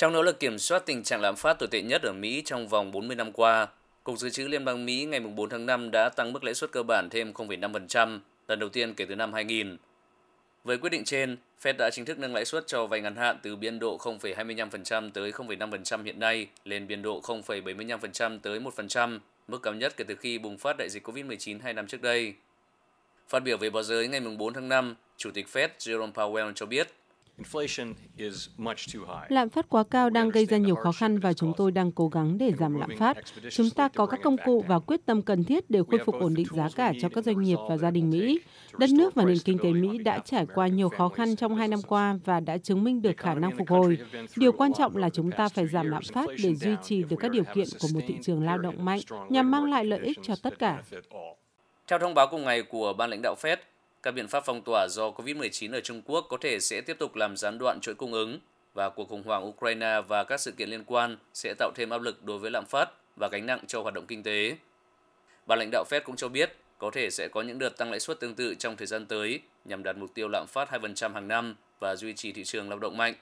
[0.00, 2.68] Trong nỗ lực kiểm soát tình trạng lạm phát tồi tệ nhất ở Mỹ trong
[2.68, 3.68] vòng 40 năm qua,
[4.04, 6.72] Cục Dự trữ Liên bang Mỹ ngày 4 tháng 5 đã tăng mức lãi suất
[6.72, 8.18] cơ bản thêm 0,5%,
[8.48, 9.76] lần đầu tiên kể từ năm 2000.
[10.64, 13.38] Với quyết định trên, Fed đã chính thức nâng lãi suất cho vay ngắn hạn
[13.42, 19.62] từ biên độ 0,25% tới 0,5% hiện nay lên biên độ 0,75% tới 1%, mức
[19.62, 22.34] cao nhất kể từ khi bùng phát đại dịch COVID-19 hai năm trước đây.
[23.28, 26.66] Phát biểu về báo giới ngày 4 tháng 5, Chủ tịch Fed Jerome Powell cho
[26.66, 26.88] biết
[29.28, 32.08] Lạm phát quá cao đang gây ra nhiều khó khăn và chúng tôi đang cố
[32.08, 33.16] gắng để giảm lạm phát.
[33.50, 36.34] Chúng ta có các công cụ và quyết tâm cần thiết để khôi phục ổn
[36.34, 38.40] định giá cả cho các doanh nghiệp và gia đình Mỹ.
[38.78, 41.68] Đất nước và nền kinh tế Mỹ đã trải qua nhiều khó khăn trong hai
[41.68, 43.98] năm qua và đã chứng minh được khả năng phục hồi.
[44.36, 47.30] Điều quan trọng là chúng ta phải giảm lạm phát để duy trì được các
[47.30, 50.34] điều kiện của một thị trường lao động mạnh nhằm mang lại lợi ích cho
[50.42, 50.82] tất cả.
[51.86, 53.56] Theo thông báo cùng ngày của ban lãnh đạo Fed,
[54.02, 57.16] các biện pháp phong tỏa do COVID-19 ở Trung Quốc có thể sẽ tiếp tục
[57.16, 58.38] làm gián đoạn chuỗi cung ứng
[58.74, 62.00] và cuộc khủng hoảng Ukraine và các sự kiện liên quan sẽ tạo thêm áp
[62.00, 64.56] lực đối với lạm phát và gánh nặng cho hoạt động kinh tế.
[65.46, 68.00] Ban lãnh đạo Fed cũng cho biết có thể sẽ có những đợt tăng lãi
[68.00, 71.28] suất tương tự trong thời gian tới nhằm đạt mục tiêu lạm phát 2% hàng
[71.28, 73.14] năm và duy trì thị trường lao động mạnh.